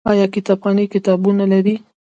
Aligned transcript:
آیا 0.11 0.25
کتابخانې 0.35 0.85
کتابونه 0.93 1.43
لري؟ 1.53 1.75